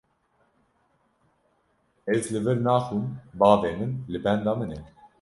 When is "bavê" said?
3.39-3.71